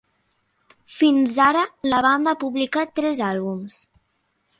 [0.93, 3.77] Fins ara, la banda ha publicat tres àlbums.